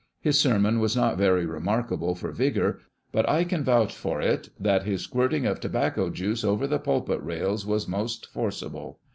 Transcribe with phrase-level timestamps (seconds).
[0.19, 2.79] His sermon was not very remarkable for vigour,
[3.11, 7.21] but I can vouch for it, that his squirting of lobacco juice over the pulpit
[7.21, 8.97] rails was most forcible